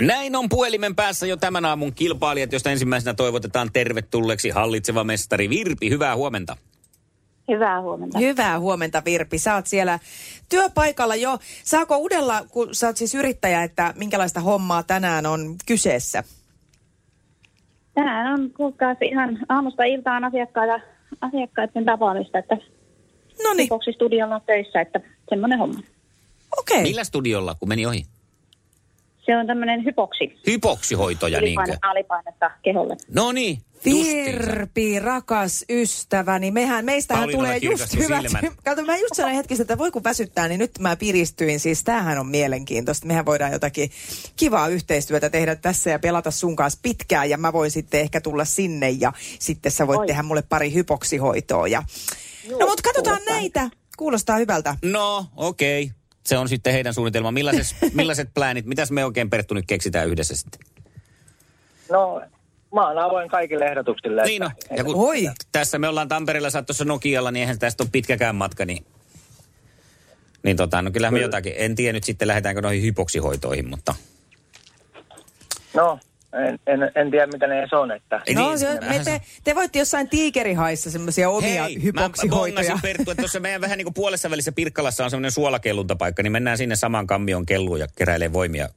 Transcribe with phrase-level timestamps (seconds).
[0.00, 5.90] Näin on puhelimen päässä jo tämän aamun kilpailijat, josta ensimmäisenä toivotetaan tervetulleeksi hallitseva mestari Virpi.
[5.90, 6.56] Hyvää huomenta.
[7.48, 8.18] Hyvää huomenta.
[8.18, 9.38] Hyvää huomenta Virpi.
[9.38, 9.98] Sä oot siellä
[10.48, 11.38] työpaikalla jo.
[11.64, 16.24] Saako udella, kun sä oot siis yrittäjä, että minkälaista hommaa tänään on kyseessä?
[17.94, 20.80] Tänään on kuulkaas ihan aamusta iltaan asiakkaita,
[21.20, 22.56] asiakkaiden tapaamista, että
[23.42, 25.80] No niin, studiolla on töissä, että semmoinen homma.
[26.58, 26.82] okei.
[26.82, 28.06] Millä studiolla, kun meni ohi?
[29.26, 30.38] Se on tämmöinen hypoksi.
[30.46, 31.60] Hypoksihoitoja, niinkö?
[31.60, 32.96] Ylipainetta, alipainetta keholle.
[33.14, 33.58] No niin.
[33.84, 38.22] Virpi, rakas ystäväni, mehän, meistähän Pauliinalla tulee just hyvät.
[38.22, 38.54] silmät.
[38.64, 41.60] Kato, mä just sanoin hetkistä, että voi kun väsyttää, niin nyt mä piristyin.
[41.60, 43.06] Siis tämähän on mielenkiintoista.
[43.06, 43.90] Mehän voidaan jotakin
[44.36, 47.30] kivaa yhteistyötä tehdä tässä ja pelata sun kanssa pitkään.
[47.30, 50.06] Ja mä voin sitten ehkä tulla sinne ja sitten sä voit Oi.
[50.06, 51.68] tehdä mulle pari hypoksihoitoa.
[51.68, 51.82] Ja...
[52.50, 53.70] No mutta katsotaan kuulostaa näitä.
[53.96, 54.76] Kuulostaa hyvältä.
[54.82, 55.90] No, okei.
[56.26, 57.32] Se on sitten heidän suunnitelma.
[57.32, 60.60] Millaiset, millaiset pläänit, mitäs me oikein Perttu nyt keksitään yhdessä sitten?
[61.90, 62.22] No,
[62.74, 64.24] mä oon avoin kaikille ehdotuksille.
[64.24, 65.30] Niin no, ja kun Oi.
[65.52, 68.86] tässä me ollaan Tampereella, sä tuossa Nokialla, niin eihän tästä ole pitkäkään matka, niin...
[70.42, 71.26] Niin tota, no kyllähän me Kyllä.
[71.26, 73.94] jotakin, en tiedä nyt sitten lähdetäänkö noihin hypoksihoitoihin, mutta...
[75.74, 75.98] No,
[76.34, 78.20] en, en, en tiedä mitä ne edes on, että...
[78.34, 82.70] No, niin, se, me te, te voitte jossain tiikerihaissa semmoisia omia Hei, mä, mä hypoksihoitoja.
[82.70, 86.32] bongasin Perttu, että tuossa meidän vähän niin kuin puolessa välissä Pirkkalassa on semmoinen suolakelluntapaikka, niin
[86.32, 88.68] mennään sinne saman kammion kelluun ja keräilee voimia.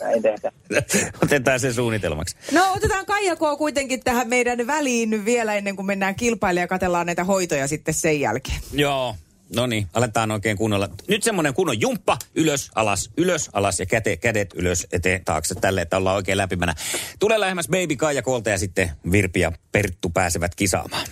[0.00, 0.52] Näin tehdä.
[1.24, 2.36] Otetaan se suunnitelmaksi.
[2.52, 3.40] No otetaan Kaija K.
[3.58, 8.20] kuitenkin tähän meidän väliin vielä ennen kuin mennään kilpailemaan ja katsellaan näitä hoitoja sitten sen
[8.20, 8.58] jälkeen.
[8.72, 9.14] Joo,
[9.56, 10.88] no niin, aletaan oikein kunnolla.
[11.08, 15.82] Nyt semmoinen kunnon jumppa, ylös, alas, ylös, alas ja käte, kädet ylös, eteen, taakse, tälle,
[15.82, 16.74] että ollaan oikein läpimänä.
[17.18, 21.06] Tulee lähemmäs Baby Kaija Kolta ja sitten Virpi ja Perttu pääsevät kisaamaan.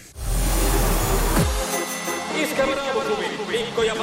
[2.34, 2.88] Iskävä
[3.78, 3.82] Mikko.
[3.82, 3.94] Ja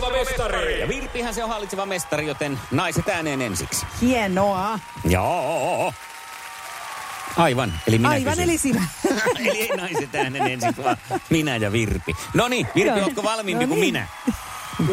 [0.00, 0.80] hallitseva mestari.
[0.80, 3.86] Ja Virpihän se on hallitseva mestari, joten naiset ääneen ensiksi.
[4.00, 4.78] Hienoa.
[5.04, 5.94] Joo.
[7.36, 8.44] Aivan, eli minä Aivan, kysyn.
[8.44, 8.86] eli sinä.
[9.38, 10.96] eli ei naiset äänen ensin, vaan
[11.30, 12.12] minä ja Virpi.
[12.34, 13.94] No niin, Virpi, ootko valmiimpi No kuin niin.
[13.94, 14.06] minä?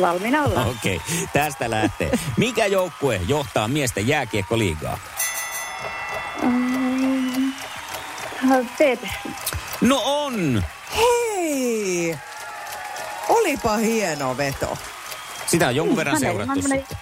[0.01, 0.69] Valmiina ollaan.
[0.69, 2.11] Okei, okay, tästä lähtee.
[2.37, 4.99] Mikä joukkue johtaa miesten jääkiekkoliigaa?
[8.77, 8.99] Teet.
[9.81, 10.63] No on!
[10.95, 12.17] Hei!
[13.29, 14.77] Olipa hieno veto.
[15.47, 16.97] Sitä on jonkun verran Hänellä on seurattu sitten.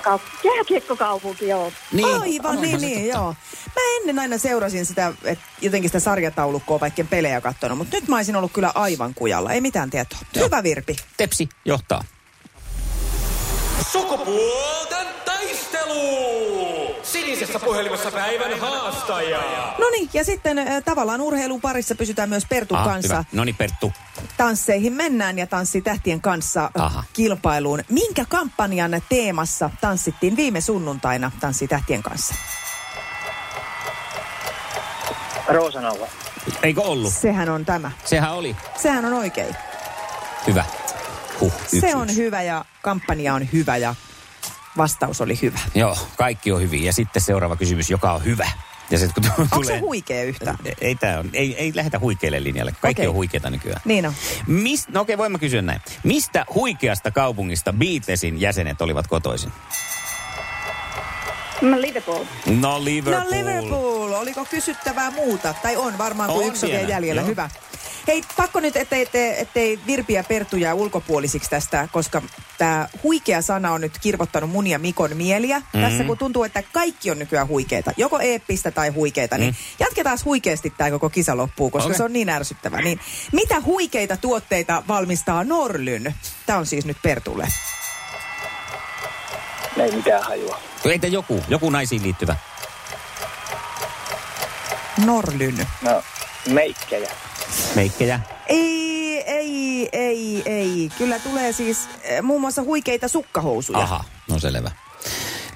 [0.00, 1.72] kaup- Jääkiekkokaupunki, joo.
[2.04, 3.18] Aivan, niin, ihan niin, totta.
[3.18, 3.34] joo.
[3.66, 8.16] Mä ennen aina seurasin sitä, että jotenkin sitä sarjataulukkoa vaikka pelejä katsonut, mutta nyt mä
[8.16, 9.52] olisin ollut kyllä aivan kujalla.
[9.52, 10.18] Ei mitään tietoa.
[10.34, 10.44] Joo.
[10.46, 10.96] Hyvä Virpi.
[11.16, 12.04] Tepsi johtaa.
[13.92, 16.81] Sukupuolten taistelu.
[17.12, 19.74] Sinisessä puhelimessa päivän haastaja.
[19.78, 23.24] No niin, ja sitten äh, tavallaan urheilun parissa pysytään myös Pertun Ah, kanssa.
[23.32, 23.92] No niin, Perttu.
[24.36, 27.04] Tansseihin mennään ja Tanssitähtien kanssa Aha.
[27.12, 27.84] kilpailuun.
[27.88, 32.34] Minkä kampanjan teemassa tanssittiin viime sunnuntaina Tanssitähtien kanssa?
[35.48, 36.06] Roosanalla.
[36.62, 37.12] Eikö ollut?
[37.12, 37.90] Sehän on tämä.
[38.04, 38.56] Sehän oli.
[38.82, 39.56] Sehän on oikein.
[40.46, 40.64] Hyvä.
[41.40, 42.16] Huh, yksi, Se on yksi.
[42.16, 43.94] hyvä ja kampanja on hyvä ja
[44.76, 45.58] vastaus oli hyvä.
[45.74, 46.84] Joo, kaikki on hyvin.
[46.84, 48.50] Ja sitten seuraava kysymys, joka on hyvä.
[48.90, 49.34] Ja se, kun tulee...
[49.38, 50.56] Onko se huikea yhtään?
[50.80, 52.72] Ei, tää on, ei, ei lähdetä huikeille linjalle.
[52.80, 53.08] Kaikki Okei.
[53.08, 53.80] on huikeita nykyään.
[53.84, 54.14] Niin on.
[54.46, 55.80] Mist, no okei, voin mä kysyä näin.
[56.04, 59.52] Mistä huikeasta kaupungista Beatlesin jäsenet olivat kotoisin?
[61.62, 62.24] No, Liverpool.
[62.60, 63.24] No Liverpool.
[63.24, 65.54] No Liverpool, oliko kysyttävää muuta?
[65.62, 67.20] Tai on varmaan, kun On yksi on vielä, jäljellä.
[67.20, 67.28] joo.
[67.28, 67.50] Hyvä.
[68.06, 72.22] Hei, pakko nyt, ettei, ettei, ettei Virpi ja Perttu jää ulkopuolisiksi tästä, koska
[72.58, 75.58] tämä huikea sana on nyt kirvottanut mun ja Mikon mieliä.
[75.58, 75.66] Mhm.
[75.72, 75.88] Mm-hmm.
[75.90, 80.70] Tässä kun tuntuu, että kaikki on nykyään huikeita, joko eeppistä tai huikeita, niin jatketaan huikeasti
[80.76, 81.90] tämä koko kisa loppuun, koska Mhm.
[81.90, 81.96] Okei.
[81.96, 82.80] se on niin ärsyttävää.
[82.82, 83.00] Niin,
[83.32, 86.14] mitä huikeita tuotteita valmistaa Norlyn?
[86.46, 87.48] Tämä on siis nyt Pertulle.
[89.76, 90.60] Ei mitään hajua.
[90.84, 92.36] Entä joku, joku naisiin liittyvä?
[95.06, 95.66] Norlyn.
[95.82, 96.02] No,
[96.48, 97.10] meikkejä.
[97.74, 98.20] Meikkejä?
[98.46, 100.90] Ei, ei, ei, ei.
[100.98, 103.78] Kyllä tulee siis eh, muun muassa huikeita sukkahousuja.
[103.78, 104.70] Aha, no selvä.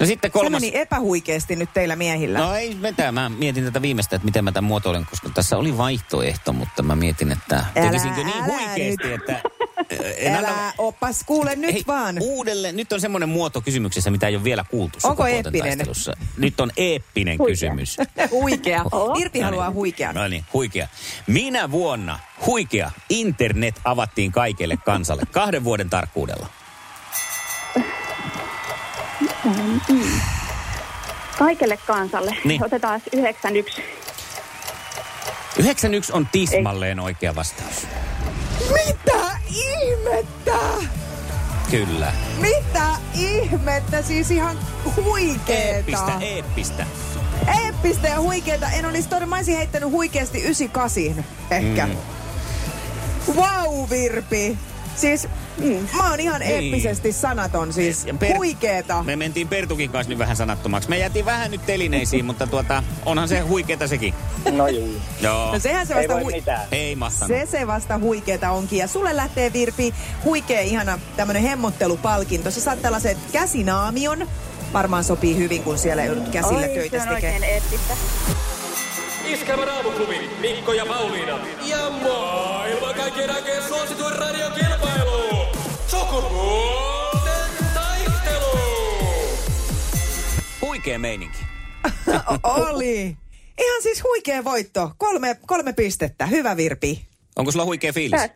[0.01, 0.61] No sitten Se kolmas...
[0.61, 2.39] meni epähuikeasti nyt teillä miehillä.
[2.39, 5.77] No ei mitään, mä mietin tätä viimeistä, että miten mä tämän muotoilen, koska tässä oli
[5.79, 9.21] vaihtoehto, mutta mä mietin, että Älä, tekisinkö niin älä huikeasti, nyt.
[9.21, 9.56] että...
[10.17, 12.17] en Älä anna- oppas, kuule nyt Hei, vaan.
[12.21, 15.61] Uudelleen, nyt on semmoinen muoto kysymyksessä, mitä ei ole vielä kuultu Onko eeppinen?
[15.63, 16.13] taistelussa.
[16.37, 17.53] Nyt on eeppinen Huikea.
[17.53, 17.97] kysymys.
[18.31, 18.83] Huikea.
[18.93, 19.15] Oho.
[19.19, 20.15] Irpi haluaa huikean.
[20.15, 20.89] No niin, huikea.
[21.27, 26.47] Minä vuonna huikea internet avattiin kaikelle kansalle kahden vuoden tarkkuudella?
[31.39, 32.37] Kaikelle kansalle.
[32.45, 32.65] Niin.
[32.65, 33.83] Otetaan 91.
[35.59, 37.87] 91 on tismalleen oikea vastaus.
[39.47, 40.59] Ihmettä?
[41.71, 42.13] Kyllä.
[42.41, 44.03] Mitä ihmettä?
[44.03, 44.59] Siis ihan
[44.97, 45.63] huikeeta.
[45.63, 46.87] Eeppistä, eeppistä.
[47.65, 48.71] Eeppistä ja huikeeta.
[48.71, 51.87] En olisi todella, mä olisin heittänyt huikeasti 98 ehkä.
[51.87, 51.97] Mm.
[53.35, 54.59] Wow, Virpi.
[54.97, 55.29] Siis
[55.59, 56.65] mm, mä oon ihan Niin.
[56.65, 59.03] eeppisesti sanaton, siis Ja Per- huikeeta.
[59.03, 60.89] Me mentiin Pertukin kanssa nyt vähän sanattomaksi.
[60.89, 64.15] Me jätiin vähän nyt telineisiin, mutta tuota, onhan se huikeeta sekin.
[64.51, 64.95] No juu.
[65.21, 65.53] Joo.
[65.53, 66.61] No sehän se Ei vasta voi hui- mitään.
[66.73, 67.29] Ei mahtanut.
[67.39, 68.79] Se se vasta huikeeta onkin.
[68.79, 69.95] Ja sulle lähtee Virpi
[70.25, 72.51] huikea ihana tämmönen hemmottelupalkinto.
[72.51, 74.29] Sä saat tällaiset käsinaamion.
[74.73, 77.35] Varmaan sopii hyvin, kun siellä joudut käsillä Oi, töitä se on tekemään.
[77.35, 77.95] oikein eeppistä.
[80.41, 81.39] Mikko ja Pauliina.
[81.67, 85.36] Ja maailman kaikkien aikeen suosituen radiokilpailu.
[85.87, 88.59] Sukupuolten taistelu.
[90.63, 91.39] Huikea meininki.
[92.43, 93.17] Oli.
[93.61, 94.91] Ihan siis huikea voitto.
[94.99, 96.27] Kolme, kolme pistettä.
[96.27, 97.07] Hyvä Virpi.
[97.37, 98.21] Onko sulla huikea fiilis?
[98.21, 98.31] Taas,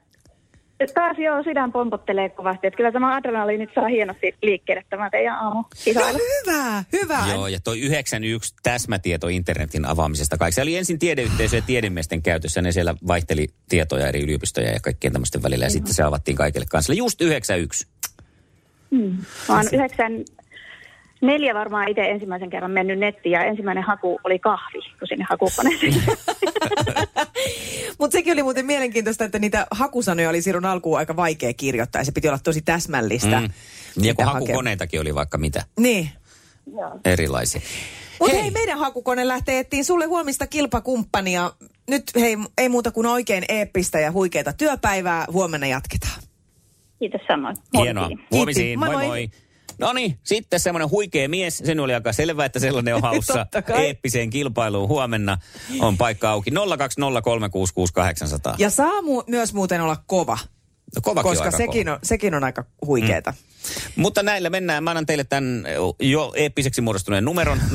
[0.95, 2.67] taas joo, sydän pompottelee kovasti.
[2.67, 6.19] Että kyllä tämä adrenaliini nyt saa hienosti liikkeelle tämä teidän aamu No kisailu.
[6.19, 7.19] hyvä, hyvä.
[7.33, 10.55] Joo, ja toi 91 täsmätieto internetin avaamisesta kaikki.
[10.55, 12.63] Se oli ensin tiedeyhteisö ja tiedemiesten käytössä.
[12.63, 15.65] Ne siellä vaihteli tietoja eri yliopistoja ja kaikkien tämmöisten välillä.
[15.65, 16.99] Ja sitten se avattiin kaikille kansalle.
[16.99, 17.87] Just 91.
[19.49, 20.13] Mä oon yhdeksän,
[21.21, 25.95] neljä varmaan itse ensimmäisen kerran mennyt nettiin ja ensimmäinen haku oli kahvi, kun sinne hakukoneeseen.
[27.99, 32.01] Mutta sekin oli muuten mielenkiintoista, että niitä hakusanoja oli silloin alkuun aika vaikea kirjoittaa.
[32.01, 33.41] Ja se piti olla tosi täsmällistä.
[33.41, 34.05] Mm.
[34.05, 36.11] Ja kun hakukoneitakin oli vaikka mitä Niin.
[37.05, 37.61] erilaisia.
[38.21, 38.43] Mutta hei.
[38.43, 41.53] hei, meidän hakukone lähtee etsiin sulle huomista kilpakumppania.
[41.89, 45.25] Nyt hei, ei muuta kuin oikein eeppistä ja huikeita työpäivää.
[45.33, 46.23] Huomenna jatketaan.
[46.99, 47.57] Kiitos samoin.
[47.79, 48.09] Hienoa.
[48.31, 48.79] Huomisiin.
[48.79, 49.07] Moi Moi moi.
[49.07, 49.31] moi.
[49.81, 51.59] No niin, sitten semmoinen huikea mies.
[51.59, 53.47] Sen oli aika selvää, että sellainen on haussa.
[53.79, 55.39] Eeppiseen kilpailuun huomenna
[55.81, 56.51] on paikka auki.
[56.51, 56.55] 020366800.
[58.59, 60.39] Ja saa mu- myös muuten olla kova,
[60.97, 61.95] No, kovakin on koska aika sekin kova.
[61.95, 63.35] on, sekin on aika huikeeta.
[63.97, 64.85] Mutta näillä mennään.
[64.85, 65.65] Mä annan teille tämän
[66.01, 67.73] jo eeppiseksi muodostuneen numeron 020366800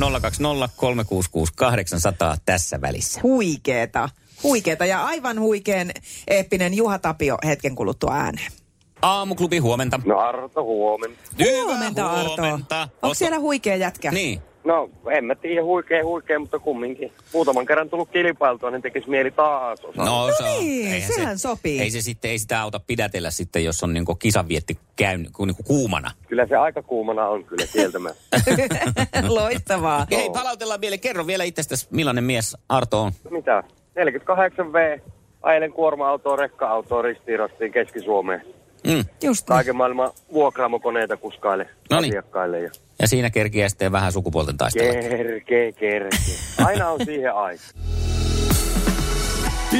[2.44, 3.20] tässä välissä.
[3.22, 4.08] Huikeeta.
[4.42, 5.90] Huikeeta ja aivan huikeen
[6.28, 8.52] eeppinen Juha Tapio hetken kuluttua ääneen.
[9.02, 10.00] Aamuklubi huomenta.
[10.04, 11.16] No Arto, huomenna.
[11.38, 12.42] Hyvää Huomenta Arto.
[12.42, 12.88] huomenta.
[13.02, 14.10] Onko siellä huikea jätkä?
[14.10, 14.40] Niin.
[14.64, 17.12] No, en mä tiedä, huikea, huikea, mutta kumminkin.
[17.34, 20.04] Muutaman kerran tullut kilpailtua, niin tekisi mieli taas osaa.
[20.04, 20.60] No, se on.
[20.64, 21.80] niin, sehän sopii.
[21.80, 26.10] Ei se sitten, ei sitä auta pidätellä sitten, jos on niinku kisanvietti käynyt niinku kuumana.
[26.28, 28.22] Kyllä se aika kuumana on kyllä kieltämättä.
[29.28, 30.06] Loistavaa.
[30.10, 33.12] Hei, palautellaan vielä, kerro vielä itsestäsi, millainen mies Arto on.
[33.30, 33.62] Mitä?
[33.98, 35.00] 48V,
[35.42, 38.42] ajelen kuorma-autoa, rekka-autoa ristiin Keski-Suomeen.
[38.86, 39.04] Mm.
[39.22, 39.54] Just niin.
[39.54, 42.10] Kaiken maailman vuokraamokoneita kuskaille Noniin.
[42.12, 42.60] asiakkaille.
[42.60, 44.92] Ja Ja siinä kerkiää sitten vähän sukupuolten taistella.
[44.92, 46.10] kerkee, kerkee.
[46.64, 47.62] Aina on siihen aika.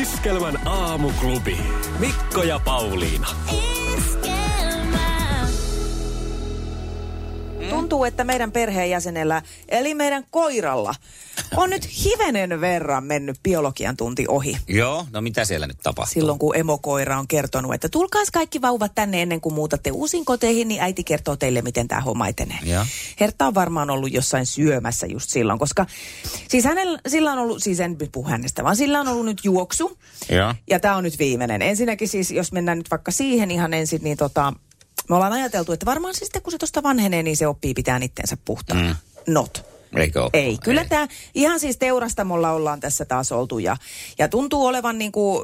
[0.03, 1.57] Iskelmän aamuklubi,
[1.99, 3.27] Mikko ja Pauliina.
[7.71, 10.95] Tuntuu, että meidän perheenjäsenellä, eli meidän koiralla,
[11.57, 14.57] on nyt hivenen verran mennyt biologian tunti ohi.
[14.69, 16.13] Joo, no mitä siellä nyt tapahtuu?
[16.13, 20.69] Silloin kun emokoira on kertonut, että tulkaas kaikki vauvat tänne ennen kuin muutatte uusiin koteihin,
[20.69, 22.59] niin äiti kertoo teille, miten tämä homma etenee.
[22.63, 22.87] Ja.
[23.21, 25.87] Hertta on varmaan ollut jossain syömässä just silloin, koska
[26.49, 29.99] siis hänellä, sillä on ollut, siis en puhu hänestä, vaan sillä on ollut nyt juoksu.
[30.31, 30.55] Joo.
[30.71, 31.63] Ja tämä on nyt viimeinen.
[31.63, 34.53] Ensinnäkin siis, jos mennään nyt vaikka siihen ihan ensin, niin tota,
[35.09, 38.01] me ollaan ajateltu, että varmaan siis sitten kun se tuosta vanhenee, niin se oppii pitää
[38.03, 38.97] itteensä puhtaana.
[39.27, 39.33] Mm.
[39.33, 39.65] Not.
[39.97, 40.31] Eikö ole?
[40.33, 43.77] Ei, kyllä tämä ihan siis teurastamolla ollaan tässä taas oltu ja,
[44.19, 45.43] ja tuntuu olevan niin kuin,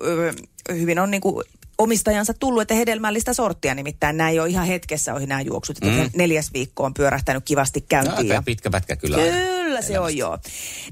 [0.73, 1.45] hyvin on niin kuin
[1.79, 6.03] omistajansa tullut, että hedelmällistä sorttia, nimittäin nämä ei ole ihan hetkessä ohi nämä juoksut, että
[6.03, 6.11] mm.
[6.15, 8.19] neljäs viikko on pyörähtänyt kivasti No, käyntiin.
[8.19, 9.17] aika ja, pitkä pätkä kyllä.
[9.17, 10.39] Kyllä se on joo.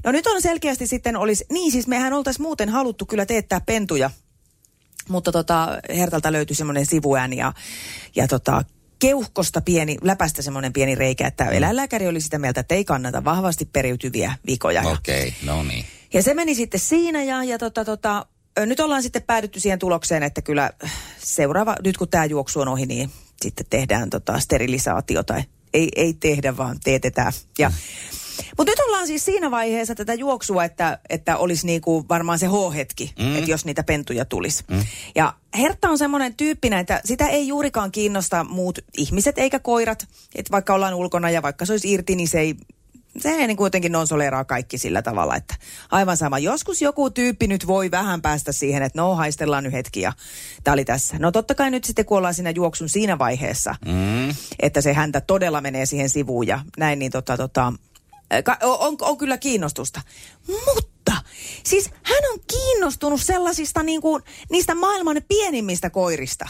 [0.03, 4.09] No nyt on selkeästi sitten olisi, niin siis mehän oltaisiin muuten haluttu kyllä teettää pentuja,
[5.11, 7.53] mutta tota, Hertalta löytyi semmoinen sivuääni ja,
[8.15, 8.63] ja tota,
[8.99, 11.51] keuhkosta pieni, läpästä semmoinen pieni reikä, että Mm.
[11.51, 14.81] eläinlääkäri oli sitä mieltä, että ei kannata vahvasti periytyviä vikoja.
[14.83, 15.85] Ja- Okei, okay, no niin.
[16.13, 18.25] ja se meni sitten siinä ja, ja tota, tota,
[18.65, 20.71] nyt ollaan sitten päädytty siihen tulokseen, että kyllä
[21.23, 26.13] seuraava, nyt kun tämä juoksu on ohi, niin sitten tehdään tota sterilisaatio tai ei, ei
[26.13, 27.33] tehdä, vaan teetetään.
[27.59, 27.71] Ja,
[28.57, 33.13] mutta nyt ollaan siis siinä vaiheessa tätä juoksua, että, että olisi niinku varmaan se H-hetki,
[33.19, 33.35] mm.
[33.35, 34.63] että jos niitä pentuja tulisi.
[34.71, 34.83] Mm.
[35.15, 40.07] Ja Hertta on semmoinen tyyppinen, että sitä ei juurikaan kiinnosta muut ihmiset eikä koirat.
[40.35, 42.55] Että vaikka ollaan ulkona ja vaikka se olisi irti, niin se ei
[43.17, 45.55] se ei niin kuitenkin nonsoleeraa kaikki sillä tavalla, että
[45.91, 46.39] aivan sama.
[46.39, 50.13] Joskus joku tyyppi nyt voi vähän päästä siihen, että no haistellaan nyt hetki ja
[50.63, 51.15] tämä oli tässä.
[51.19, 54.29] No totta kai nyt sitten kun ollaan siinä juoksun siinä vaiheessa, mm.
[54.59, 57.73] että se häntä todella menee siihen sivuun ja näin, niin tota, tota,
[58.61, 60.01] on, on, on kyllä kiinnostusta.
[60.47, 60.91] Mutta
[61.63, 66.49] Siis hän on kiinnostunut sellaisista niin kuin, niistä maailman pienimmistä koirista.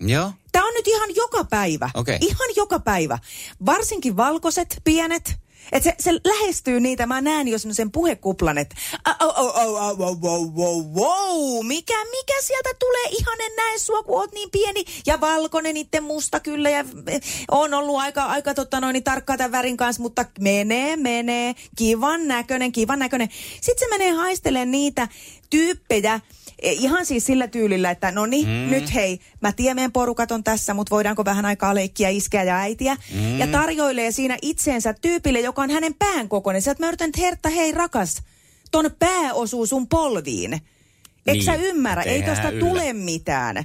[0.00, 0.32] Joo.
[0.52, 1.90] Tämä on nyt ihan joka päivä.
[1.94, 2.18] Okei.
[2.20, 3.18] Ihan joka päivä.
[3.66, 5.39] Varsinkin valkoiset, pienet.
[5.72, 8.76] Et se, se lähestyy niitä, mä näen jo sen puhekuplan, että
[9.08, 14.18] oh, oh, oh, oh, oh, wow, mikä, mikä sieltä tulee, ihan en näe sua, kun
[14.18, 18.80] oot niin pieni ja valkoinen, itse musta kyllä ja eh, on ollut aika, aika totta
[18.80, 23.28] noin, niin tarkkaa tämän värin kanssa, mutta menee, menee, kivan näköinen, kivan näköinen.
[23.60, 25.08] Sitten se menee haistelemaan niitä
[25.50, 26.20] tyyppejä,
[26.62, 28.70] Ihan siis sillä tyylillä, että no niin, mm.
[28.70, 32.56] nyt hei, mä tiedän meidän porukat on tässä, mutta voidaanko vähän aikaa leikkiä iskeä ja
[32.56, 32.96] äitiä.
[33.14, 33.38] Mm.
[33.38, 36.62] Ja tarjoilee siinä itseensä tyypille, joka on hänen pään kokoinen.
[36.62, 38.22] Sieltä mä yritän, että Hertta, hei rakas,
[38.70, 40.52] ton pää osuu sun polviin.
[40.52, 42.02] Eikö Niin, sä ymmärrä?
[42.02, 42.68] Ei tosta yllä.
[42.68, 43.64] tule mitään.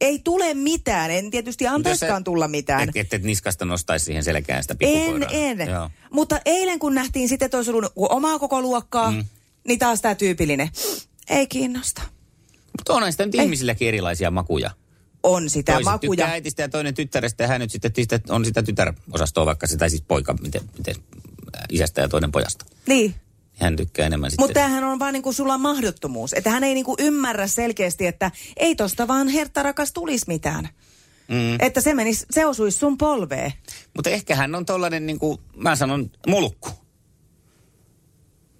[0.00, 1.10] Ei tule mitään.
[1.10, 2.88] En tietysti antaiskaan tulla mitään.
[2.88, 5.68] Että et, et niskasta nostaisi siihen selkään sitä En, en.
[5.68, 5.90] Joo.
[6.10, 9.24] Mutta eilen kun nähtiin sitten, että olisi ollut omaa koko luokkaa, mm.
[9.68, 10.68] niin taas tämä tyypillinen.
[11.30, 12.02] Ei kiinnosta.
[12.78, 14.70] Mutta onhan sitä nyt ihmisilläkin erilaisia makuja.
[15.22, 16.10] On sitä Toiset makuja.
[16.10, 20.02] tykkää äitistä ja toinen tyttärestä ja hän nyt sitten on sitä tytärosastoa vaikka sitä siis
[20.02, 20.94] poika, miten, miten
[21.56, 22.66] äh, isästä ja toinen pojasta.
[22.86, 23.14] Niin.
[23.52, 24.44] Hän tykkää enemmän sitten.
[24.44, 26.32] Mutta tämähän on vaan niinku sulla mahdottomuus.
[26.32, 30.68] Että hän ei niinku ymmärrä selkeästi, että ei tosta vaan hertta rakas tulisi mitään.
[31.28, 31.56] Mm.
[31.58, 33.52] Että se menis, se osuisi sun polveen.
[33.96, 36.81] Mutta ehkä hän on tollainen, niin kuin mä sanon, mulkku.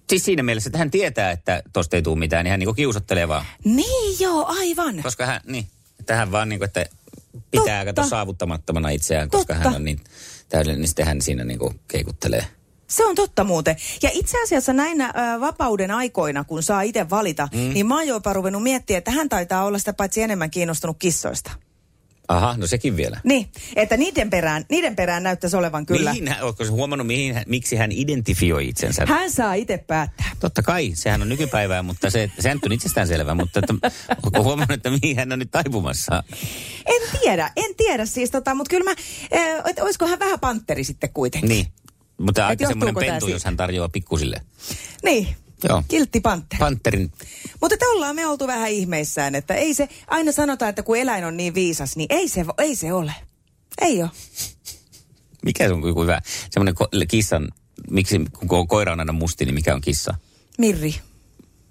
[0.09, 2.75] Siis siinä mielessä, että hän tietää, että tosta ei tule mitään, niin hän niin kuin
[2.75, 3.45] kiusattelee vaan.
[3.65, 5.03] Niin joo, aivan.
[5.03, 5.67] Koska hän, niin,
[5.99, 6.85] että hän vaan niin kuin, että
[7.51, 8.01] pitää Totta.
[8.01, 9.69] kato saavuttamattomana itseään, koska Totta.
[9.69, 9.99] hän on niin
[10.49, 12.45] täydellinen, niin sitten hän siinä niin kuin keikuttelee.
[12.87, 13.75] Se on totta muuten.
[14.01, 17.59] Ja itse asiassa näinä ö, vapauden aikoina, kun saa itse valita, mm.
[17.59, 21.51] niin mä oon jopa ruvennut miettiä, että hän taitaa olla sitä paitsi enemmän kiinnostunut kissoista.
[22.27, 23.19] Aha, no sekin vielä.
[23.23, 26.11] Niin, että niiden perään, niiden perään näyttäisi olevan kyllä.
[26.11, 29.05] Mihin hän, oletko huomannut, mihin, miksi hän identifioi itsensä?
[29.05, 30.31] Hän saa itse päättää.
[30.39, 33.73] Totta kai, sehän on nykypäivää, mutta se, se on itsestäänselvä, mutta että,
[34.25, 36.23] onko huomannut, että mihin hän on nyt taipumassa?
[36.85, 38.95] En tiedä, en tiedä siis tota, mutta kyllä mä,
[39.39, 41.49] äh, että olisiko hän vähän panteri sitten kuitenkin.
[41.49, 41.65] Niin,
[42.17, 44.41] mutta aika semmoinen pentu, jos hän tarjoaa pikkusille.
[45.03, 45.27] Niin,
[45.69, 45.83] Joo.
[45.87, 46.59] kiltti panteri.
[46.59, 47.11] Panterin,
[47.61, 51.25] Mutta te ollaan me oltu vähän ihmeissään, että ei se, aina sanotaan, että kun eläin
[51.25, 53.13] on niin viisas, niin ei se, ei se ole.
[53.81, 54.09] Ei ole.
[55.45, 57.47] mikä se on joku hyvä, semmoinen ko- kissan,
[57.89, 60.13] miksi kun ko- koira on aina musti, niin mikä on kissa?
[60.57, 60.95] Mirri.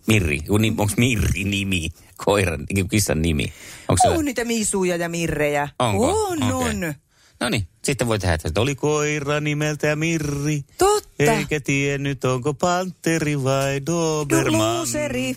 [0.07, 3.53] Mirri, onko Mirri nimi, koiran, kissan nimi?
[3.89, 5.69] Onko On niitä miisuja ja mirrejä.
[5.79, 6.25] Onko?
[6.27, 6.53] On, Okei.
[6.71, 6.95] on.
[7.43, 10.65] No niin, sitten voi tehdä, että oli koira nimeltä Mirri.
[10.79, 11.09] Totta.
[11.19, 14.79] Eikä tiennyt, onko panteri vai doberman.
[14.79, 15.37] Luuseri.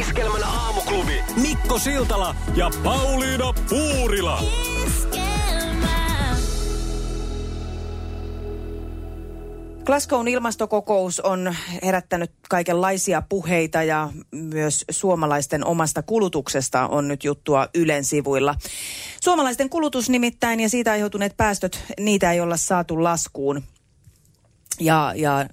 [0.00, 4.42] Iskelmän aamuklubi Mikko Siltala ja Pauliina Puurila.
[9.92, 18.04] Glasgown ilmastokokous on herättänyt kaikenlaisia puheita ja myös suomalaisten omasta kulutuksesta on nyt juttua Ylen
[18.04, 18.54] sivuilla.
[19.22, 23.62] Suomalaisten kulutus nimittäin ja siitä aiheutuneet päästöt, niitä ei olla saatu laskuun.
[24.80, 25.46] Ja, ja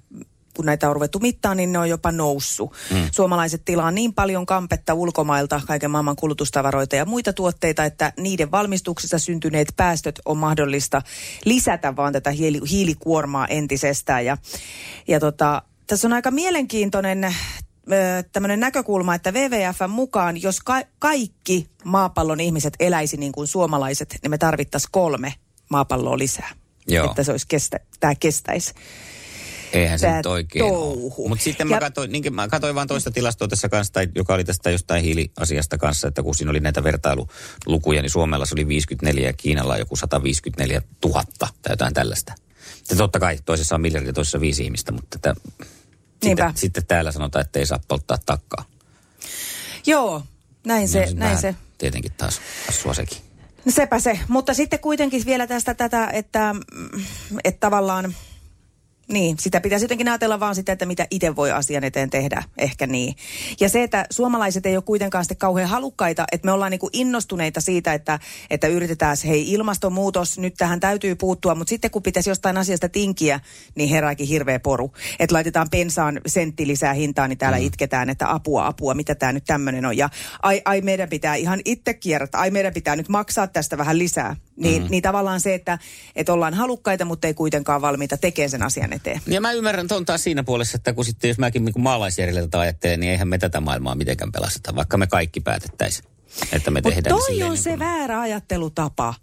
[0.56, 2.72] kun näitä on ruvettu mittaan, niin ne on jopa noussut.
[2.90, 3.08] Mm.
[3.12, 9.18] Suomalaiset tilaa niin paljon kampetta ulkomailta, kaiken maailman kulutustavaroita ja muita tuotteita, että niiden valmistuksessa
[9.18, 11.02] syntyneet päästöt on mahdollista
[11.44, 14.24] lisätä vaan tätä hiili, hiilikuormaa entisestään.
[14.24, 14.36] Ja,
[15.08, 17.34] ja tota, tässä on aika mielenkiintoinen
[18.32, 24.30] tämmöinen näkökulma, että WWFn mukaan, jos ka- kaikki maapallon ihmiset eläisi niin kuin suomalaiset, niin
[24.30, 25.34] me tarvittaisiin kolme
[25.70, 26.50] maapalloa lisää.
[26.86, 27.06] Joo.
[27.06, 28.74] Että se olisi kestä, tämä kestäisi.
[29.72, 30.64] Eihän se nyt oikein.
[31.28, 34.34] Mutta sitten Ja- mä katsoin, niin, mä katsoin vaan toista tilastoa tässä kanssa, tai, joka
[34.34, 38.68] oli tästä jostain hiiliasiasta kanssa, että kun siinä oli näitä vertailulukuja, niin Suomella se oli
[38.68, 42.34] 54 ja Kiinalla joku 154 000 tai jotain tällaista.
[42.90, 45.40] Ja totta kai toisessa on miljardi, toisessa viisi ihmistä, mutta tätä,
[46.22, 48.64] sitten, sitten täällä sanotaan, että ei saa polttaa takkaa.
[49.86, 50.22] Joo,
[50.66, 51.54] näin se, No, näin se.
[51.78, 53.18] Tietenkin taas assua sekin.
[53.64, 54.18] No sepä se.
[54.28, 56.54] Mutta sitten kuitenkin vielä tästä tätä, että,
[57.44, 58.14] että tavallaan,
[59.12, 62.86] niin, sitä pitäisi jotenkin ajatella vaan sitä, että mitä itse voi asian eteen tehdä, ehkä
[62.86, 63.14] niin.
[63.60, 67.60] Ja se, että suomalaiset ei ole kuitenkaan sitten kauhean halukkaita, että me ollaan niinku innostuneita
[67.60, 68.18] siitä, että,
[68.50, 73.40] että yritetään, hei ilmastonmuutos, nyt tähän täytyy puuttua, mutta sitten kun pitäisi jostain asiasta tinkiä,
[73.74, 74.92] niin herääkin hirveä poru.
[75.18, 77.64] Että laitetaan pensaan sentti lisää hintaa, niin täällä mm.
[77.64, 79.96] itketään, että apua, apua, mitä tämä nyt tämmöinen on.
[79.96, 80.08] Ja
[80.42, 84.36] ai, ai meidän pitää ihan itse kierrätä, ai meidän pitää nyt maksaa tästä vähän lisää.
[84.56, 84.88] Niin, mm.
[84.90, 85.78] niin tavallaan se, että,
[86.16, 88.99] että ollaan halukkaita, mutta ei kuitenkaan valmiita tekemään sen asian eteen.
[89.26, 92.60] Ja mä ymmärrän ton taas siinä puolessa, että kun sitten jos mäkin niin maalaisjärjellä tätä
[92.60, 96.04] ajattelen, niin eihän me tätä maailmaa mitenkään pelasteta, vaikka me kaikki päätettäisiin,
[96.52, 99.14] että me Mutta tehdään toi silleen on niin se kuin- väärä ajattelutapa.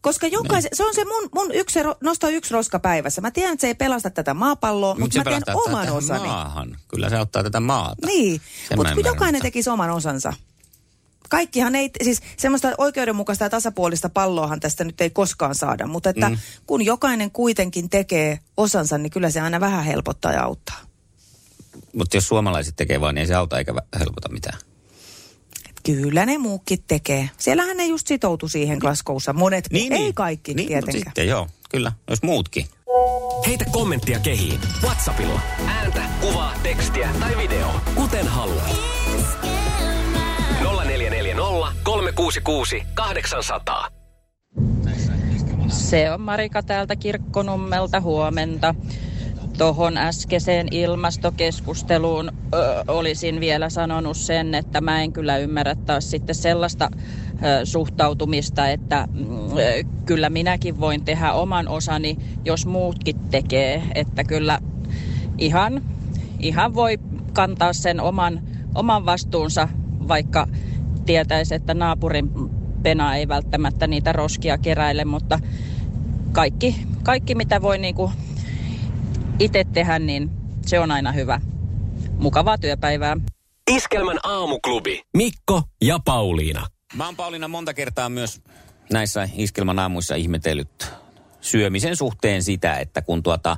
[0.00, 3.20] Koska jokaisen, se on se mun, mun yksi, nosto yksi roska päivässä.
[3.20, 6.26] Mä tiedän, että se ei pelasta tätä maapalloa, Mut mutta se mä teen oman osani.
[6.26, 6.76] Maahan.
[6.88, 8.06] Kyllä se auttaa tätä maata.
[8.06, 8.40] Niin,
[8.76, 10.32] mutta kun jokainen tekisi oman osansa.
[11.28, 16.28] Kaikkihan ei, siis semmoista oikeudenmukaista ja tasapuolista palloahan tästä nyt ei koskaan saada, mutta että
[16.28, 16.36] mm.
[16.66, 20.80] kun jokainen kuitenkin tekee osansa, niin kyllä se aina vähän helpottaa ja auttaa.
[21.92, 24.58] Mutta jos suomalaiset tekee vaan, niin ei se auta eikä helpota mitään.
[25.82, 27.30] Kyllä ne muukin tekee.
[27.38, 29.32] Siellähän ne just sitoutu siihen Glasgowssa.
[29.32, 30.96] Monet, ei kaikki niin, tietenkään.
[30.96, 32.66] Mutta sitten joo, kyllä, jos muutkin.
[33.46, 34.60] Heitä kommenttia kehiin.
[34.82, 35.40] Whatsappilla.
[35.66, 37.80] Ääntä, kuvaa, tekstiä tai video.
[37.94, 39.03] Kuten haluat.
[42.14, 43.88] 0440 366 800.
[45.68, 48.74] Se on Marika täältä Kirkkonummelta huomenta.
[49.58, 56.34] Tuohon äskeiseen ilmastokeskusteluun ö, olisin vielä sanonut sen, että mä en kyllä ymmärrä taas sitten
[56.34, 63.82] sellaista ö, suhtautumista, että mm, ö, kyllä minäkin voin tehdä oman osani, jos muutkin tekee.
[63.94, 64.58] Että kyllä
[65.38, 65.82] ihan,
[66.38, 66.98] ihan voi
[67.32, 68.40] kantaa sen oman,
[68.74, 69.68] oman vastuunsa,
[70.08, 70.46] vaikka
[71.06, 72.30] tietäisi, että naapurin
[72.82, 75.38] pena ei välttämättä niitä roskia keräile, mutta
[76.32, 78.12] kaikki, kaikki mitä voi niinku
[79.38, 80.30] itse tehdä, niin
[80.66, 81.40] se on aina hyvä.
[82.18, 83.16] Mukavaa työpäivää.
[83.70, 85.02] Iskelmän aamuklubi.
[85.16, 86.66] Mikko ja Pauliina.
[86.96, 88.40] Mä oon Pauliina monta kertaa myös
[88.92, 90.92] näissä iskelman aamuissa ihmetellyt
[91.40, 93.56] syömisen suhteen sitä, että kun tuota,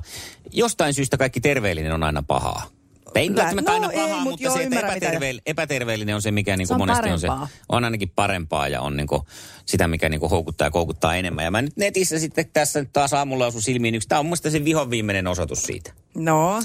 [0.51, 2.76] jostain syystä kaikki terveellinen on aina pahaa.
[3.17, 6.31] Ei välttämättä aina No ei, pahaa, mut mutta joo, se, että epäterveell- epäterveellinen on se,
[6.31, 7.49] mikä niin Se on monesti on se, parempaa.
[7.69, 9.21] on ainakin parempaa ja on niin kuin
[9.65, 11.45] sitä, mikä niin kuin houkuttaa ja koukuttaa enemmän.
[11.45, 14.37] Ja mä nyt netissä sitten tässä nyt taas aamulla osu silmiin yksi, tämä on mun
[14.37, 15.93] se vihon viimeinen osoitus siitä.
[16.15, 16.61] No,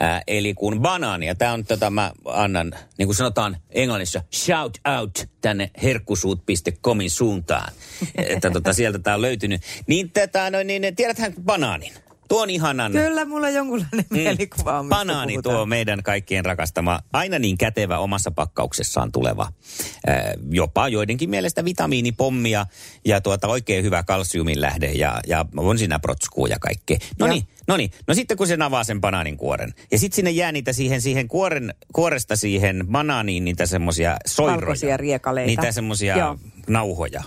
[0.00, 4.78] Ää, eli kun banaani, ja tämä on tätä mä annan, niin kuin sanotaan englannissa, shout
[4.98, 7.72] out tänne herkkusuut.comin suuntaan,
[8.16, 9.60] että tota, sieltä tämä on löytynyt.
[9.86, 11.92] Niin, tätä, no, niin tiedäthän banaanin.
[12.30, 14.16] Tuon ihanan kyllä mulla on jonkunlainen mm.
[14.16, 15.56] mielikuva on, Banaani puhutaan.
[15.56, 19.52] tuo meidän kaikkien rakastama, aina niin kätevä omassa pakkauksessaan tuleva,
[20.06, 22.66] ää, jopa joidenkin mielestä vitamiinipommia
[23.04, 26.98] ja tuota oikein hyvä kalsiumin lähde ja, ja on siinä protskuu ja kaikkea.
[27.18, 27.90] No niin, no niin.
[28.06, 31.28] No sitten kun se avaa sen banaanin kuoren ja sitten sinne jää niitä siihen, siihen
[31.28, 34.56] kuoren, kuoresta siihen banaaniin niitä semmoisia soiroja.
[34.56, 35.46] Valkoisia riekaleita.
[35.46, 36.36] Niitä semmoisia
[36.68, 37.22] nauhoja,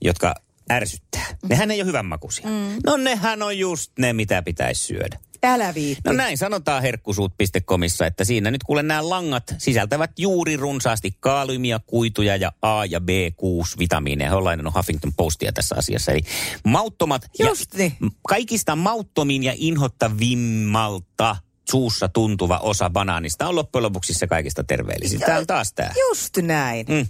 [0.00, 0.34] jotka
[0.72, 1.26] ärsyttää.
[1.48, 2.46] Nehän ei ole hyvänmakuisia.
[2.48, 2.76] Mm.
[2.86, 5.18] No nehän on just ne, mitä pitäisi syödä.
[5.42, 6.02] Älä viitti.
[6.04, 12.36] No näin sanotaan herkkusuut.comissa, että siinä nyt kuule nämä langat sisältävät juuri runsaasti kaaliumia, kuituja
[12.36, 14.30] ja A- ja B6-vitamiineja.
[14.30, 16.12] He on lainannut Huffington Postia tässä asiassa.
[16.12, 16.20] Eli
[16.64, 17.92] mauttomat Just ja niin.
[18.28, 21.36] kaikista mauttomin ja inhottavimmalta
[21.70, 25.20] suussa tuntuva osa banaanista on loppujen lopuksi se kaikista terveellisin.
[25.20, 25.90] Tämä on taas tämä.
[26.08, 26.86] Just näin.
[26.88, 27.06] Mm.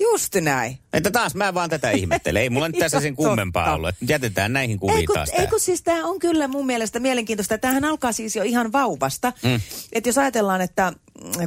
[0.00, 0.78] Just näin.
[0.92, 2.42] Että taas mä vaan tätä ihmettelen.
[2.42, 3.88] Ei mulla nyt tässä sen kummempaa ollut.
[3.88, 5.46] Että jätetään näihin kuviin Ei kun, taas ei tää.
[5.46, 7.58] kun siis tämä on kyllä mun mielestä mielenkiintoista.
[7.58, 9.32] Tämähän alkaa siis jo ihan vauvasta.
[9.42, 9.60] Mm.
[9.92, 10.92] Että jos ajatellaan, että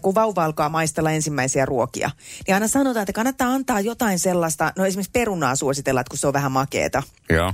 [0.01, 2.11] kun vauva alkaa maistella ensimmäisiä ruokia,
[2.47, 6.27] niin aina sanotaan, että kannattaa antaa jotain sellaista, no esimerkiksi perunaa suositella, että kun se
[6.27, 7.03] on vähän makeeta.
[7.29, 7.53] Joo.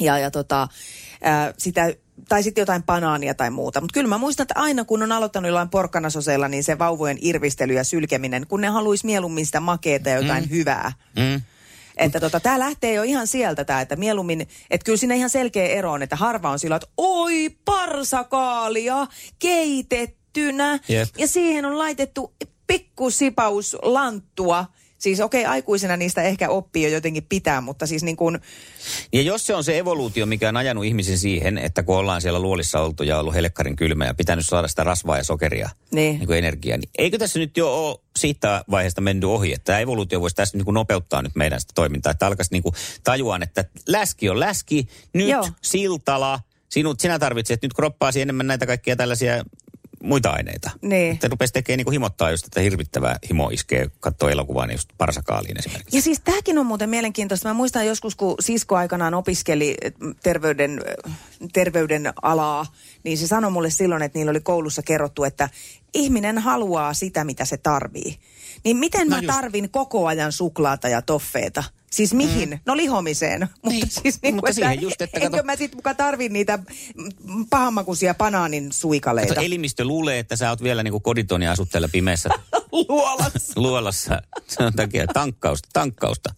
[0.00, 0.68] Ja, ja tota,
[1.22, 1.92] ää, sitä,
[2.28, 3.80] tai sitten jotain banaania tai muuta.
[3.80, 7.72] Mutta kyllä mä muistan, että aina kun on aloittanut jollain porkkanasoseilla, niin se vauvojen irvistely
[7.72, 10.50] ja sylkeminen, kun ne haluaisi mieluummin sitä makeeta ja jotain mm.
[10.50, 10.92] hyvää.
[11.16, 11.42] Mm.
[11.96, 15.66] Että tota, tämä lähtee jo ihan sieltä tämä, että mieluummin, että kyllä siinä ihan selkeä
[15.66, 19.06] ero on, että harva on sillä, että oi parsakaalia
[19.38, 20.78] keitettynä.
[20.88, 21.08] Jep.
[21.18, 22.34] Ja siihen on laitettu
[22.66, 24.66] pikkusipaus lanttua.
[25.04, 28.38] Siis okei, okay, aikuisena niistä ehkä oppii jo jotenkin pitää, mutta siis niin kuin,
[29.12, 32.38] Ja jos se on se evoluutio, mikä on ajanut ihmisen siihen, että kun ollaan siellä
[32.38, 36.18] luolissa oltu ja ollut helekkarin kylmä ja pitänyt saada sitä rasvaa ja sokeria, Niin.
[36.18, 39.78] niin kuin energiaa, niin eikö tässä nyt jo ole siitä vaiheesta mennyt ohi, että tämä
[39.78, 43.42] evoluutio voisi tässä niin kuin nopeuttaa nyt meidän sitä toimintaa, että alkaisi niin kuin tajuaan,
[43.42, 45.48] että läski on läski, nyt Joo.
[45.62, 49.44] siltala, sinut, sinä tarvitset nyt kroppaasi enemmän näitä kaikkia tällaisia
[50.04, 50.70] muita aineita.
[50.82, 51.12] Niin.
[51.12, 54.88] Että rupesi tekemään niin kuin himottaa just, että hirvittävää himo iskee, katsoo elokuvaa, niin just
[54.98, 55.96] parsakaaliin esimerkiksi.
[55.96, 57.48] Ja siis tämäkin on muuten mielenkiintoista.
[57.48, 61.14] Mä muistan joskus, kun sisko aikanaan opiskeli eh, terveyden, eh,
[61.52, 62.66] terveyden alaa,
[63.04, 65.48] niin se sanoi mulle silloin, että niillä oli koulussa kerrottu, että
[65.94, 68.18] ihminen haluaa sitä, mitä se tarvii.
[68.64, 69.26] Niin miten No mä just.
[69.26, 71.64] tarvin koko ajan suklaata ja toffeeta?
[71.90, 72.48] Siis mihin?
[72.50, 72.58] Mm.
[72.66, 73.40] No lihomiseen.
[73.62, 76.56] Mutta, Niin, siis niin mutta siihen just, että enkö kato- mä sit muka tarvin niitä
[76.56, 81.68] mm, pahanmakuisia banaanin suikaleita Kato, elimistö luulee, että sä oot vielä niin kuin koditoni asut
[81.70, 82.28] täällä pimeässä
[82.72, 83.52] luolassa.
[83.56, 84.22] luolassa.
[84.48, 86.34] Sen takia tankkausta, tankkausta.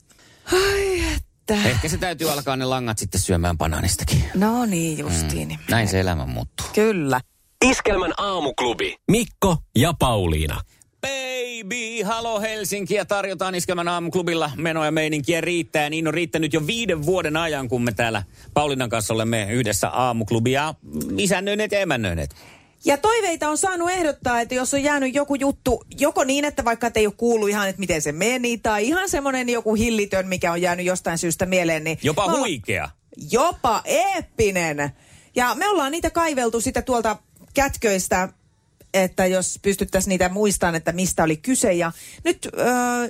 [0.53, 1.55] Ai että.
[1.69, 4.25] Ehkä se täytyy alkaa ne langat sitten syömään banaanistakin.
[4.35, 5.49] No niin justiin.
[5.49, 5.59] Mm.
[5.71, 6.67] Näin se elämä muuttuu.
[6.75, 7.21] Kyllä.
[7.65, 8.97] Iskelmän aamuklubi.
[9.11, 10.61] Mikko ja Pauliina.
[11.63, 15.91] Baby, halo Helsinki ja tarjotaan Iskelmän aamuklubilla menoja meininkiä riittää.
[15.91, 18.23] Niin on riittänyt jo viiden vuoden ajan, kun me täällä
[18.55, 20.75] Paulinan kanssa olemme yhdessä aamuklubia
[21.19, 22.35] isännöineet ja emännöineet.
[22.85, 26.91] Ja toiveita on saanut ehdottaa, että jos on jäänyt joku juttu, joko niin, että vaikka
[26.91, 30.53] te ei ole kuullut ihan, että miten se meni, tai ihan semmoinen joku hillitön, mikä
[30.53, 31.99] on jäänyt jostain syystä mieleen, niin...
[32.03, 32.91] Jopa olla- huikea.
[33.31, 34.91] Jopa eeppinen.
[35.37, 37.17] Ja me ollaan niitä kaiveltu sitten tuolta
[37.55, 38.29] kätköistä,
[39.03, 41.73] että jos pystyttäisiin niitä muistamaan, että mistä oli kyse.
[41.73, 41.93] Ja
[42.25, 42.67] nyt öö,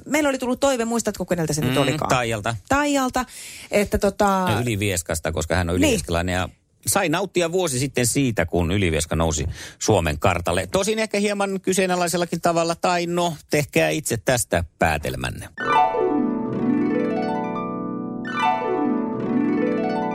[0.07, 2.09] meillä oli tullut toive, muistatko keneltä se nyt Mm, olikaan?
[2.09, 2.57] Taijalta.
[2.69, 3.25] Taijalta,
[3.71, 4.47] että tota...
[4.51, 5.85] Ja Ylivieskasta, koska hän on Niin.
[5.85, 6.49] ylivieskalainen ja
[6.87, 9.47] sai nauttia vuosi sitten siitä, kun Ylivieska nousi
[9.79, 10.67] Suomen kartalle.
[10.67, 15.49] Tosin ehkä hieman kyseenalaisellakin tavalla, tai no, tehkää itse tästä päätelmänne.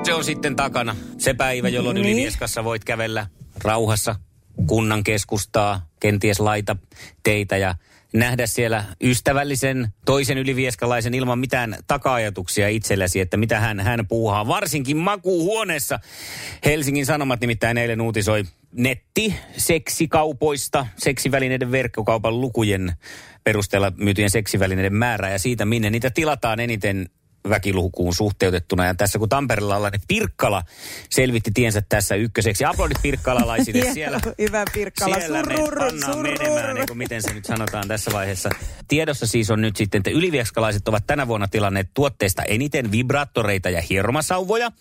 [0.03, 0.95] Se on sitten takana.
[1.17, 2.05] Se päivä, jolloin Niin.
[2.05, 3.27] Ylivieskassa voit kävellä
[3.63, 4.15] rauhassa
[4.67, 6.75] kunnan keskustaa, kenties laita
[7.23, 7.75] teitä ja
[8.13, 14.47] nähdä siellä ystävällisen toisen ylivieskalaisen ilman mitään taka-ajatuksia itsellesi, että mitä hän, hän puuhaa.
[14.47, 15.99] Varsinkin makuuhuoneessa.
[16.65, 22.93] Helsingin Sanomat nimittäin eilen uutisoi netti seksikaupoista, seksivälineiden verkkokaupan lukujen
[23.43, 27.09] perusteella myytyjen seksivälineiden määrää ja siitä, minne niitä tilataan eniten
[27.49, 28.85] väkilukuun suhteutettuna.
[28.85, 30.63] Ja tässä kun Tampereella ollaan, niin Pirkkala
[31.09, 32.65] selvitti tiensä tässä ykköseksi.
[32.65, 34.19] Aplodit pirkkalalaisille siellä.
[34.37, 35.43] Hyvä Pirkkala, Siellä
[36.21, 38.49] menemään, niin kuin miten se nyt sanotaan tässä vaiheessa.
[38.87, 43.81] Tiedossa siis on nyt sitten, että ylivieskalaiset ovat tänä vuonna tilanneet tuotteista eniten vibraattoreita ja
[43.81, 44.71] hieromasauvoja.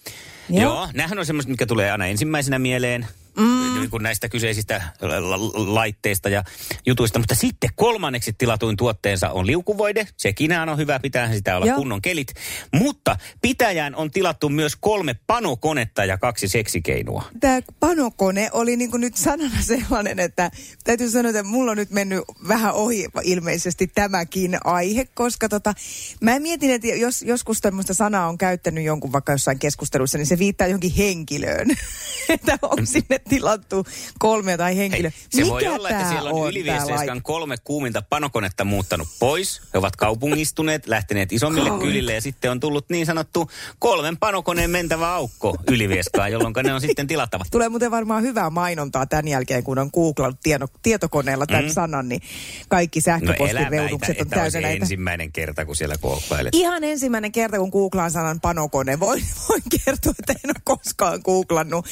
[0.49, 0.63] Joo.
[0.63, 0.89] Joo.
[0.95, 3.07] Nämähän on semmoiset, mitkä tulee aina ensimmäisenä mieleen.
[3.37, 3.91] Mm.
[3.91, 6.45] Kun näistä kyseisistä la- la- laitteista ja
[6.87, 7.19] jutuista.
[7.19, 10.09] Mutta sitten kolmanneksi tilatuin tuotteensa on liukuvoide.
[10.17, 11.77] Sekin on hyvä, pitää sitä olla Joo.
[11.77, 12.29] kunnon kelit.
[12.73, 17.25] Mutta pitäjään on tilattu myös kolme panokonetta ja kaksi seksikeinua.
[17.41, 20.51] Tämä panokone oli niin kuin nyt sanana sellainen, että
[20.85, 25.75] täytyy sanoa, että mulla on nyt mennyt vähän ohi ilmeisesti tämäkin aihe, koska tota,
[26.21, 30.39] mä mietin, että jos joskus tämmöistä sanaa on käyttänyt jonkun vaikka jossain keskustelussa, niin se
[30.39, 31.69] viittaa johonkin henkilöön.
[32.29, 33.87] että onko sinne tilattu
[34.19, 35.11] kolme tai henkilö.
[35.11, 37.21] Hei, se Mikä voi olla, että siellä on Ylivieskan laite?
[37.23, 39.61] kolme kuuminta panokonetta muuttanut pois.
[39.75, 45.15] He ovat kaupungistuneet, lähteneet isommille kylille ja sitten on tullut niin sanottu kolmen panokoneen mentävä
[45.15, 47.45] aukko Ylivieskaan, jolloin ne on sitten tilattava.
[47.51, 51.71] Tulee muuten varmaan hyvää mainontaa tämän jälkeen, kun on googlannut tieno, tietokoneella tämän Mm.
[51.71, 52.21] sanan, niin
[52.69, 54.83] kaikki No älä väitä, sähköpostireunukset on täynnä näitä.
[54.83, 56.55] ensimmäinen kerta, kun siellä kookkailet.
[56.55, 61.87] Ihan ensimmäinen kerta, kun googlaan sanan panokone, voin, voin kertoa, että en ole koskaan googlannut.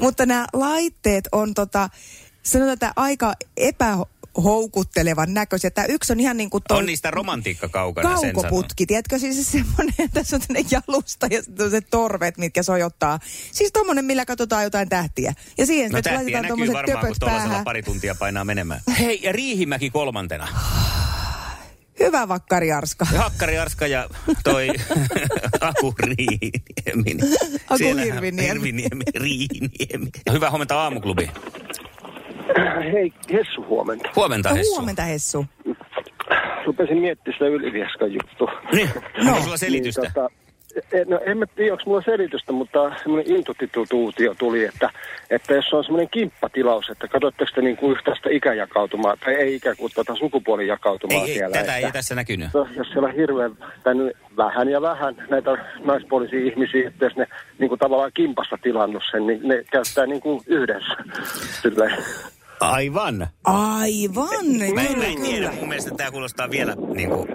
[0.00, 1.88] Mutta nämä laitteet on tota,
[2.42, 5.70] sanotaan, että aika epähoukuttelevan näköisiä.
[5.70, 9.18] Tämä yksi on ihan niin kuin toi On niistä romantiikka kaukana, sen kaukoputki, tiedätkö?
[9.18, 13.18] Siis semmoinen, tässä on tämmöinen jalusta ja sitten se torvet, mitkä sojottaa.
[13.52, 15.34] Siis tommonen, millä katsotaan jotain tähtiä.
[15.58, 18.80] Ja siihen No sitten tähtiä laitetaan näkyy varmaan, kun pari tuntia painaa menemään.
[19.00, 20.48] Hei, ja Riihimäki kolmantena.
[22.06, 23.06] Hyvä vakkari Arska.
[23.12, 24.08] Ja Hakkari Arska ja
[24.44, 24.68] toi
[25.70, 27.34] Aku Riihiniemi.
[27.70, 28.48] Aku Hirviniemi.
[28.48, 30.10] Hirviniemi, Riihiniemi.
[30.32, 31.30] Hyvää huomenta aamuklubi.
[32.92, 34.08] Hei, Hessu huomenta.
[34.16, 34.74] Huomenta Hessu.
[34.74, 35.46] Huomenta Hessu.
[36.66, 38.52] Rupesin miettimään sitä Ylivieskan juttua.
[38.72, 38.90] Niin,
[39.28, 40.00] onko sulla selitystä?
[40.00, 40.28] Niin, tota,
[41.06, 44.90] no en mä tiedä, onko mulla selitystä, mutta semmoinen intuituutio tuli, että,
[45.30, 49.54] että jos on semmoinen kimppatilaus, että katsotteko te niin kuin yhtä sitä ikäjakautumaa, tai ei
[49.54, 51.52] ikään kuin tuota sukupuolijakautumaa ei, ei, siellä.
[51.58, 52.48] tätä että, ei tässä näkynyt.
[52.54, 55.50] jos- Jos siellä on hirveän, tai nyt vähän ja vähän näitä
[55.84, 57.26] naispuolisia ihmisiä, että jos ne
[57.58, 60.94] niin kuin tavallaan kimpassa tilannut sen, niin ne käyttää niin kuin yhdessä.
[61.62, 61.96] Silleen.
[62.60, 63.26] Aivan.
[63.44, 67.28] Aivan, Mä en, mä en tiedä, mun mielestä tämä kuulostaa vielä niin kuin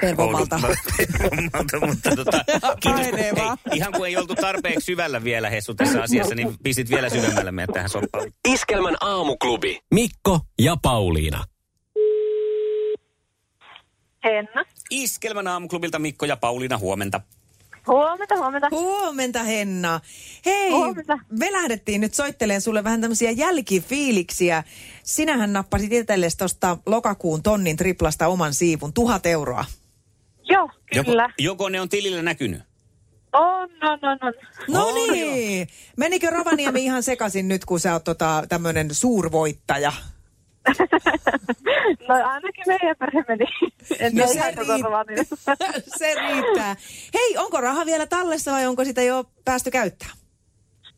[0.00, 0.60] Pervomalta.
[0.98, 2.44] Pervomalta, mutta tota,
[2.82, 3.06] kiitos.
[3.06, 3.18] kun-.
[3.18, 3.32] Hei,
[3.74, 7.74] ihan kun ei oltu tarpeeksi syvällä vielä Hessu tässä asiassa, niin pistit vielä syvemmälle meidät
[7.74, 8.32] tähän soppaan.
[8.48, 9.80] Iskelmän aamuklubi.
[9.94, 11.44] Mikko ja Pauliina.
[14.24, 14.64] Henna.
[14.90, 17.20] Iskelmän aamuklubilta Mikko ja Pauliina, huomenta.
[17.86, 18.68] Huomenta, huomenta.
[18.70, 20.00] Huomenta Henna.
[20.46, 21.18] Hei, Huomenta.
[21.38, 24.64] me lähdettiin nyt soittelemaan sulle vähän tämmöisiä jälkifiiliksiä.
[25.02, 29.64] Sinähän nappasit itsellesi tuosta lokakuun tonnin triplasta oman siivun, tuhat euroa.
[30.44, 31.30] Joo, Joko, kyllä.
[31.38, 32.62] joko ne on tilillä näkynyt?
[33.32, 34.32] On, on, on, on.
[34.68, 35.68] No On niin.
[35.96, 39.92] Menikö Rovaniemi ihan sekaisin nyt, kun sä oot tota, tämmöinen suurvoittaja?
[42.08, 43.44] No ainakin meidän perhe meni.
[43.98, 44.78] En No no, se riittää.
[44.82, 45.24] Rovaniemi.
[45.98, 46.76] se riittää.
[47.14, 50.08] Hei, onko raha vielä tallessa vai onko sitä jo päästy käyttää?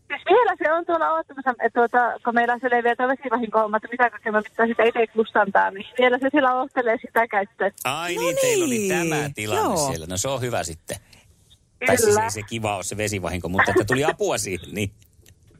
[0.08, 3.88] Siis vielä se on tuolla odottamassa, että tuota, kun meillä se vielä tuo vesivahinko että
[3.90, 7.70] mitä kaikkea me pitää sitä itse kustantaa, niin vielä se siellä oottelee sitä käyttöä.
[7.84, 9.88] Ai No niin, teillä oli niin, tämä tilanne joo.
[9.88, 10.06] siellä.
[10.06, 10.96] No se on hyvä sitten.
[11.86, 12.24] Tai siis Kyllä.
[12.24, 14.90] ei se kiva ole se vesivahinko, mutta että tuli apua siihen, niin.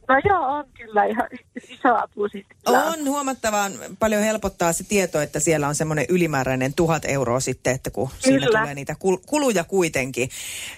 [0.09, 1.27] No joo, on kyllä ihan
[1.69, 2.57] iso apu sitten.
[2.65, 7.89] On huomattavan paljon helpottaa se tieto, että siellä on semmoinen ylimääräinen tuhat euroa sitten, että
[7.89, 8.59] kun siinä Kyllä.
[8.59, 10.29] tulee niitä kul- kuluja kuitenkin.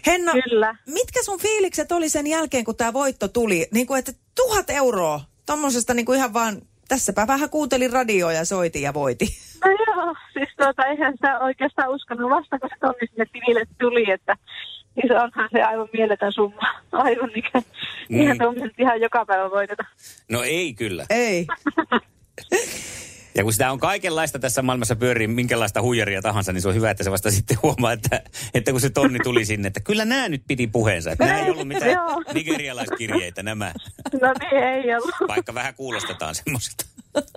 [0.06, 0.76] Henna, Kyllä.
[0.86, 3.68] mitkä sun fiilikset oli sen jälkeen, kun tämä voitto tuli?
[3.72, 8.46] Niin kuin, että tuhat euroa, tommosesta niin kuin ihan vaan, tässäpä vähän kuuntelin radioa ja
[8.46, 9.28] soitin ja voitin.
[9.66, 14.12] No joo, siis tuota, eihän sitä oikeastaan uskonut vasta, kun se tonni sinne tilille tuli,
[14.12, 14.38] että
[14.98, 16.62] niin se onhan se aivan mieletön summa.
[16.92, 17.66] Aivan mikä, Niin.
[18.10, 18.24] niin.
[18.24, 19.84] ihan tuommoiset ihan joka päivä voiteta.
[20.32, 21.06] No ei kyllä.
[21.10, 21.48] Ei.
[23.36, 26.92] Ja kun sitä on kaikenlaista tässä maailmassa pyörii, minkälaista huijaria tahansa, niin se on hyvä,
[26.92, 28.22] että se vasta sitten huomaa, että,
[28.54, 31.12] että kun se tonni tuli sinne, että kyllä nämä nyt piti puheensa.
[31.12, 32.24] Että nämä ei ollut mitään Joo.
[32.34, 33.74] nigerialaiskirjeitä nämä,
[34.22, 35.16] No niin, ei ollut.
[35.28, 36.86] vaikka vähän kuulostetaan semmoiselta.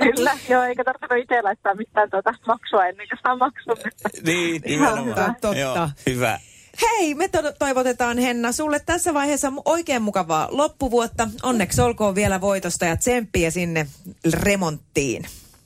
[0.02, 3.76] Kyllä, joo, eikä tarvitse itse laittaa mitään tuota maksua ennen kuin saa maksun.
[3.78, 4.08] Että.
[4.24, 5.04] Niin, Ihan nimenomaan.
[5.06, 5.34] hyvä.
[5.40, 5.58] Totta.
[5.58, 6.38] Joo, hyvä.
[6.82, 11.28] Hei, me to- toivotetaan Henna sulle tässä vaiheessa oikein mukavaa loppuvuotta.
[11.42, 13.86] Onneksi olkoon vielä voitosta ja tsemppiä sinne
[14.34, 15.22] remonttiin.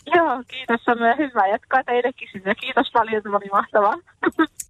[0.06, 2.54] Joo, kiitos Samu ja hyvää jatkaa teillekin sinne.
[2.54, 3.94] Kiitos paljon, tämä oli mahtavaa.